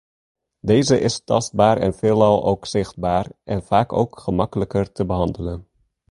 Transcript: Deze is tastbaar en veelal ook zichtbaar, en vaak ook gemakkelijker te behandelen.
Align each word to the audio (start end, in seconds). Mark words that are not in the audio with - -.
Deze 0.59 0.99
is 0.99 1.23
tastbaar 1.23 1.77
en 1.77 1.93
veelal 1.93 2.43
ook 2.45 2.65
zichtbaar, 2.65 3.31
en 3.43 3.63
vaak 3.63 3.93
ook 3.93 4.19
gemakkelijker 4.19 4.91
te 4.91 5.05
behandelen. 5.05 5.67